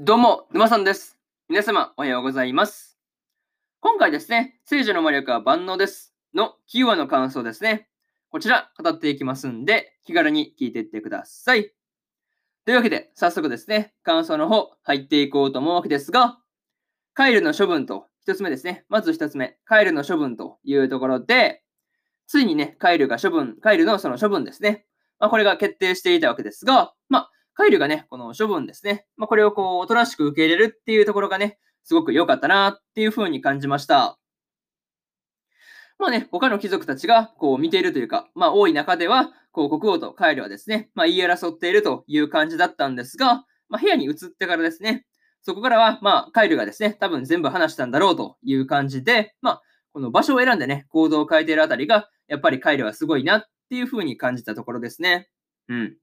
[0.00, 1.18] どうも、沼さんです。
[1.48, 3.00] 皆様、おはようございます。
[3.80, 6.14] 今回ですね、聖女の魔力は万能です。
[6.32, 7.88] の9話の感想ですね。
[8.30, 11.72] こちら、語っていきますんで、気軽に聞いていってください。
[12.64, 16.38] というわけで、早速ですね、感想の方、入っていこうと思うわけですが、
[17.12, 18.84] カイルの処分と、一つ目ですね。
[18.88, 21.64] まず一つ目、カイルの処分というところで、
[22.28, 24.86] ついにね、カイルが処分、カイルのその処分ですね。
[25.18, 29.04] まあ、これが決定していたわけですが、まあ、カイルがね、この処分ですね。
[29.16, 34.16] まあ、これをこう、おとなしく受け入れるっていうところがね、すごく良かったなっていう風に感じました。
[35.98, 45.04] まあね、他の貴族たちがこう見ているというか、まあ多い中では、こう国王とカイルはですね、まあ言い争っているという感じだったんですが、まあ部屋に移ってからですね、
[45.42, 55.28] そこからはまあカイルがですね、多分全部話したんだろうという感じで、まあこの場所を選んでね、行動を変えているあたりが、やっぱりカイルはすごいなっていう風に感じたところですね。
[55.68, 55.96] うん。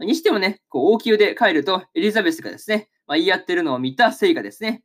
[0.00, 4.82] にしてもね、こう王宮でカイルとエリザベスがですね、まあ、言い合ってるのを見たセイがですね、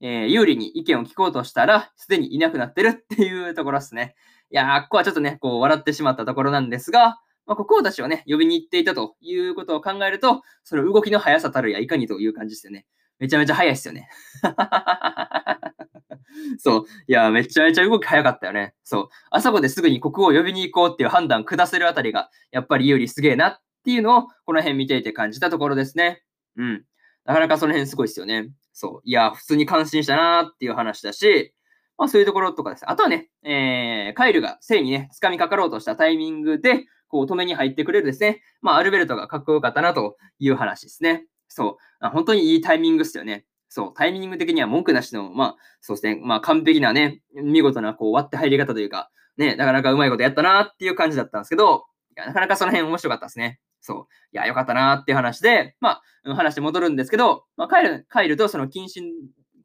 [0.00, 4.14] えー有利に意見を聞こうとしたら、すでにいなくなってるっていうところですね。
[4.50, 12.86] いやー、ここはちょっとね、こう笑ってしまったところなんですが、まあ、国王たちをね、呼びに行っていたということを考えると、その動きの速さたるやいかにという感じですよね。
[13.18, 14.08] めちゃめちゃ速いですよね。
[16.58, 16.84] そう。
[17.06, 18.74] いやー、めちゃめちゃ動き速かったよね。
[18.82, 19.08] そう。
[19.30, 26.22] あそこですぐに国王を呼びに行こうっていう判断下せるあたりが、やっぱり有利すげえなっっていうのを、この辺見ていて感じたところですね。
[26.56, 26.84] うん。
[27.26, 28.48] なかなかその辺すごいですよね。
[28.72, 29.00] そう。
[29.04, 31.52] いや、普通に感心したなーっていう話だし、
[31.98, 32.90] まあそういうところとかです。
[32.90, 38.40] あとはね、えー、カイルが聖にね、掴みかかろうとしたタイミングで、こう止めに入ってくれるですね。
[38.62, 41.26] まあアルベルトがかっこよかったなという話ですね。
[41.48, 42.08] そう。
[42.08, 43.44] 本当にいいタイミングですよね。
[43.68, 43.94] そう。
[43.94, 46.20] タイミング的には文句なしの、まあそうですね。
[46.24, 51.84] まあ完璧なね、見事なこう割って入り方というか、ね、なかなかうまいことやったなっていう感じだったんですけど、
[52.16, 53.60] いやなかなかその辺面白かったですね。
[53.84, 54.06] そう。
[54.32, 59.04] いや、よかったなっていう話で、まあ、話戻るんですけど、まあ、カイル、カイルとその謹慎、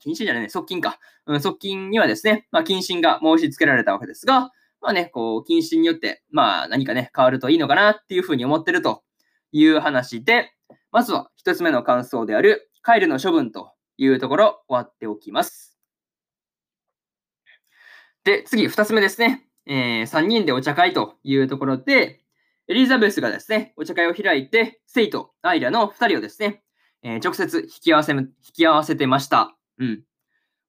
[0.03, 0.99] 謹慎じゃないね、側近か。
[1.25, 9.03] うん、側近にはですね、まあ、謹慎が申し付けられたわけですが、まあね、こう、謹慎によって、まあ、何かね、変わるといいのかなっていうふうに思ってると
[9.53, 10.51] いう話で、
[10.91, 15.77] まずは一つ目の感想である、カイルの処分というところ、終わっておきます。
[18.25, 19.45] で、次、二つ目ですね。
[19.65, 22.21] えー、3人でお茶会というところで、
[22.71, 26.61] エリザベスがですね、お茶会を開いて、セイとアイラの2人をですね、
[27.01, 29.57] えー直接引き合わせ、引き合わせてました。
[29.79, 30.03] うん。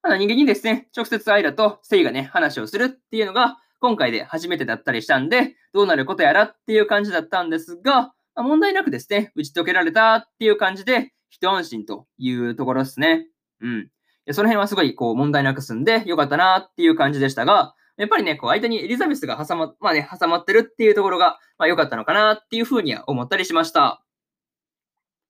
[0.01, 13.27] まあ、何気にですね、直接アイラとセイがね、話をするっていうのが、今回で初めてだったりしたんで、どうなることやらっていう感じだったんですが、まあ問題なくですね、打ち解けられたっていう感じで、一安心というところですね。
[13.59, 13.89] うん。
[14.31, 24.03] その辺はすごい、こう、問題なく済んで、よかったなっていう感じでしたが、やっぱりね、こう、間にエリザベスが挟ま、まあね、挟まってるっていうところが、まあ良かったのかなっていうふうには思ったりしました。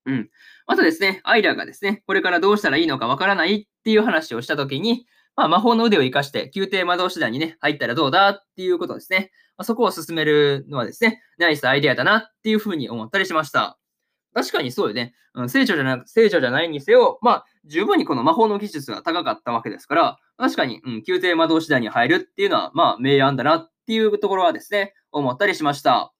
[0.05, 0.29] うん。
[0.67, 5.05] あとですね、アイラがですね、これからどうしたらいいのかわからないっていう話をしたときに、
[5.35, 9.31] まあ魔法の腕を活かして宮廷魔導士団にね、入ったらどうだっていうことですね。
[9.57, 13.80] まあ、そこを進めるのはですね、ナイスアイデアだなっていうふうに思ったりしました。
[14.33, 15.13] 確かにそうよね。
[15.33, 26.13] うん、聖女じゃなく、聖女じゃないにせよ、まあ、十分にこの魔法の技術が高かったわけですから、確かに、うん、宮廷魔導士団に入るっていうのは、まあ、明暗だなっていうところはですね、思ったりしました。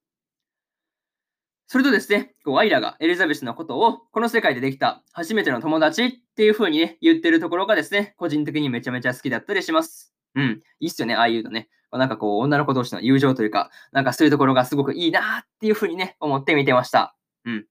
[1.68, 10.14] それとですね、こうアイラがエリザベスのことを、この世界でできた初めての友達っていう風にね、言ってるところがですね、個人的にめちゃめちゃ好きだったりします。
[10.36, 11.70] うん、いいっすよね、ああいうのね。
[11.94, 17.16] なんかこう、女の子同士の友情というか、なんかそういうところがすごくいいなっていう風にね、思って見てました。
[17.46, 17.66] うん。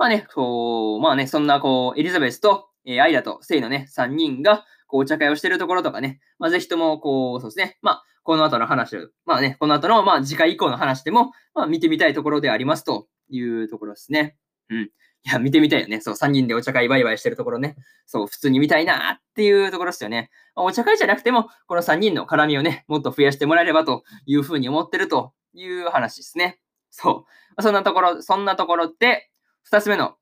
[0.00, 14.38] まあね、こう、まあね、そんなこう、エリザベスと、えーアイラとセイのね、3人が、こう、お茶会をしてるところとかね、まあぜひとも、こう、そうですね、まあ、この後の話を、まあね、この後の、まあ次回以降の話でも、まあ見てみたいところでありますというところですね。
[14.70, 14.78] うん。
[14.84, 14.90] い
[15.24, 16.00] や、見てみたいよね。
[16.00, 17.76] そう、3人でお茶会ワイワイしてるところね。
[18.06, 20.30] そう、普通に見たいなっていうところですよね。
[20.56, 26.58] まあお茶会じゃなくても、この3人の絡みをね、もっと増やしてもらえればというふうに思ってるという話ですね。
[26.88, 27.26] そ
[27.58, 27.62] う。
[27.62, 29.29] そんなところ、そんなところで、
[29.68, 30.16] 2つ目の、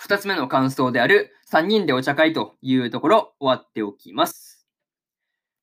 [0.00, 4.66] 2つ目の感想である3人でお茶会というところ、終わっておきます。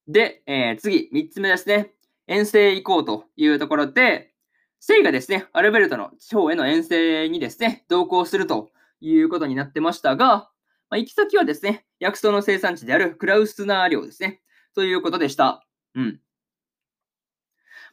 [0.08, 1.94] で、えー次、3つ目ですね。
[2.28, 4.34] 遠征行こうというところで、
[4.80, 10.50] セイがですね、アルベルトの地方への遠征にですね、同行するということになってましたが、
[10.90, 14.42] まあ、行き先はですね、薬草の生産地であるクラウスナー領ですね。
[14.76, 15.66] ということでした。
[15.96, 16.20] うん。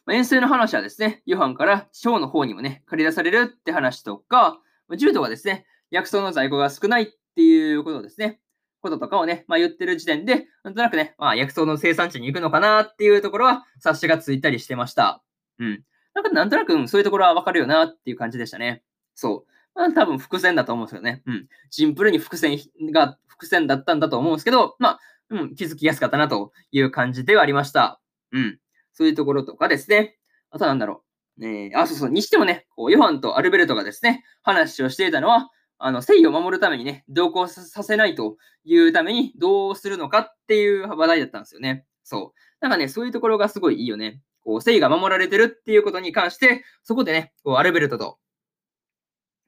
[0.05, 7.05] まあ遠征の話はですね、ヨハンから地方の方にもね、借り出されるって話とか、まあジュードがですね、薬草の在庫が少ないっ
[7.35, 8.39] ていうことですね。
[8.83, 15.23] こととかをね、まあ、言ってる時点で、なんとなくね、まあ、薬草の生産地に行くのかなっていうところは、察しがついたりしてました。
[15.57, 15.83] うん。
[16.13, 18.83] なんか、なんとなく、そういうところはわかるよなっていう感じでしたね。
[19.15, 19.79] そう。
[19.79, 21.23] まあ、多分伏線だと思うんですよね。
[21.25, 21.47] うん。
[21.71, 22.59] シンプルに伏線
[22.91, 28.01] が、伏線だったんだと思うんですけど、まあ、うん、気づきやすかったなという感じではありました。
[28.31, 28.59] うん。
[28.93, 30.17] そういうところとかですね。
[30.49, 31.03] あとなんだろ
[31.39, 31.45] う。
[31.45, 32.09] えー、あ、そうそう。
[32.09, 35.49] にしてもね、こうヨハンとアルベルトがですね、話をしていたのは、
[35.79, 41.85] あの、誠意を守るためにね、同行させないというためにどうするのかっていう話題だったんですよね。
[42.03, 42.39] そう。
[42.61, 44.21] なんかね、そういうところがすごいいいよね。
[44.43, 48.17] こう、誠意が守られてるっていうことに関して、そこでね、こう、アルベルトと、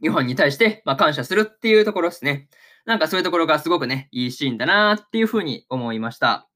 [0.02, 2.50] 日本に対して、ま、感謝するっていうところですね。
[2.86, 6.50] なんかそういうところがすごくね、いいシーンだなっていうふうに思いました。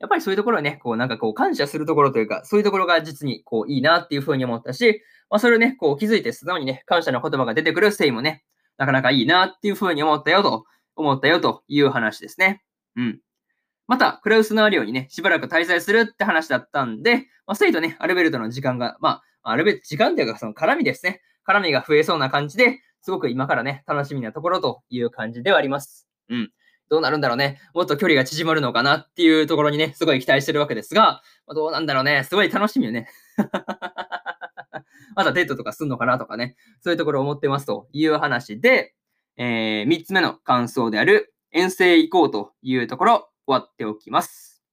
[0.00, 8.42] やっぱりそういうところはね、こうなんかこう感謝するところというか、そういうところが実にこういいなっていうふうに思ったし、まあそれをね、こう気づいて素直にね、感謝の言葉が出てくる誠意もね、
[8.78, 10.64] なかなかいいなっていうふうに思ったよと、
[10.96, 12.62] 思ったよという話ですね。
[12.96, 13.20] うん。
[13.86, 21.20] また、クラウスのアリオにね、しばらく滞在するって話だったんで、まあ、セイとね、アルベルトの時間が、まあ、アルベルト、時間っていうか、その絡みですね。
[21.46, 26.08] 絡みが増えそうな感じで、すごく今からね、楽しみなところという感じではあります。
[26.28, 26.52] うん。
[26.90, 27.60] どうなるんだろうね。
[27.72, 32.24] もっと距離が縮まるのかなっていうところにね、すごい期待してるわけですが、まあ、どうなんだろうね。
[32.24, 33.08] すごい楽しみよね。
[35.14, 36.56] またデートとかすんのかなとかね。
[36.80, 38.94] そういうところを思ってますという話で、
[39.36, 44.64] えー、3つ目の感想である遠征行こうというところ、終わっておきます。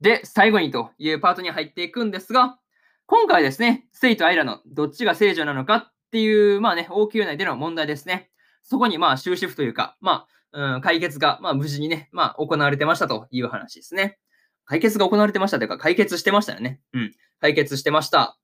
[0.00, 2.58] で、最後にというパートに入っていくんですが、
[3.06, 8.31] 今回ですね、セイとアイラのどっちが聖女なのかっていう、まあね、王宮内での問題ですね。
[8.62, 14.18] そこにまあ終止符というか、まあ、うん、解決が、まあ無事にね、まあ行われてましたという話ですね。
[14.64, 16.80] 解決が行われてましたというか、解決してましたよね。
[16.92, 17.12] うん。
[17.40, 18.38] 解決してました。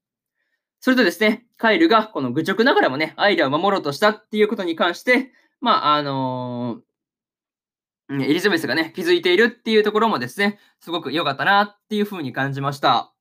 [0.81, 13.13] それとですね、カイルがこの愚直ながらもね、アイラを守ろうとしたっていうことに関して、まあ、あのー、エリザベスがね、気づいているっていうところもですね、すごく良かったなっていうふうに感じました。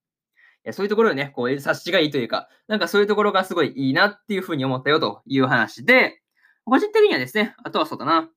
[0.63, 6.21] いやそういうところをね、こう、察しがいいというか、なんかそういうところがすごいいいなっていうふうに思ったよという話で、
[6.69, 8.29] 個人的にはですね、あとはそうだな、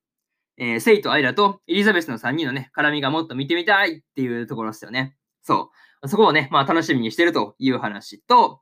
[0.56, 5.16] えー、セイとアイラとエリザベスの3人のね、絡みがもっと見てみたいっていうところですよね。
[5.42, 5.70] そ
[6.02, 6.08] う。
[6.08, 8.60] そこをね、まあ楽しみにしてるという話と、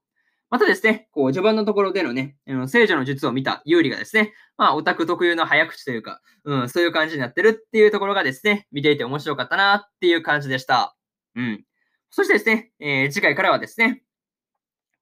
[0.51, 2.37] またですね、こう、序盤のところでのね、
[2.69, 10.97] 聖女の術を見た有利がですね、まあ、オタク特有の早口というか、うん、そういう感じになってるっていうところがですね、見ていて面白かったなっていう感じでした。
[11.35, 11.65] うん。
[12.09, 14.03] そしてですね、えー、次回からはですね、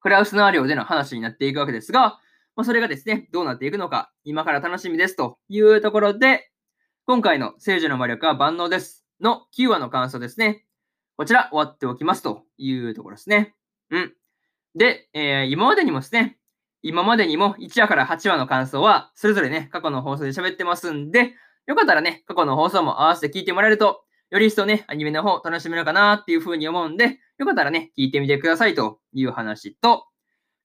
[0.00, 2.18] クラウスナー領での話になっていくわけですが、
[2.56, 6.50] まあ、それがですね、どうなっていくのか、今から楽しみですというところで、
[7.06, 10.64] 今回の聖女の魔力は万能ですの9話の感想ですね。
[11.18, 13.54] こちら終わっておきますというところですね。
[13.90, 14.12] うん。
[14.74, 16.38] で、えー、今までにもですね、
[16.80, 21.34] 今までにも1話から8話の感想は、それぞれね、過去の放送で喋ってますんで、
[21.66, 30.06] よかったらね、過去の放送も合わせて聞いてもらえると、より一層ね、アニメの方楽しめるかなっていう風に思うんで、よかったらね、聞いてみてくださいという話と、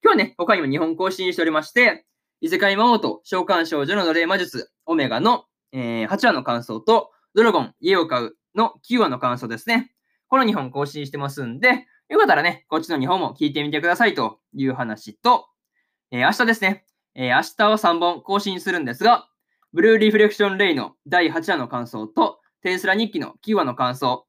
[0.03, 2.05] 今日はね、他にも日本更新しておりまして、
[2.41, 9.93] 異世界魔王と召喚少女の奴隷魔術、オメガの、えー、8話の感想と、ドラゴン、家を買うの9話の感想ですね。
[10.27, 15.45] この2本更新してますんで、よかったらね、こっちの2本も聞いてみてくださいという話と、
[16.09, 19.27] えー、明日ですね、えー、明日は3本更新するんですが、
[19.71, 24.25] ブルーリフレクションレイの第8話の感想と、テンスラ日記の9話の感想、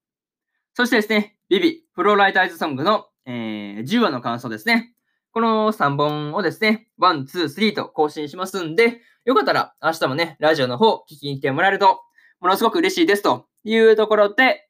[0.74, 4.91] そしてですね、ビビ、フローライターズソングの、えー、10話の感想ですね。
[5.32, 12.02] この3本をですね、1、2、3と更新しますんで、よかったら明日もね、ラジオの方聞きに来てもらえると、
[12.40, 14.68] ものすごく嬉しいですというところで、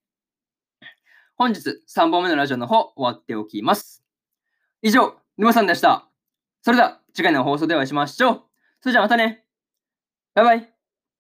[1.36, 4.04] 本日3本目のラジオの方終わっておきます。
[4.82, 6.08] 以上、沼さんでした。
[6.62, 8.42] それでは次回の放送でお会いしましょう。
[8.80, 9.44] それじゃあまたね。
[10.34, 10.71] バイバイ。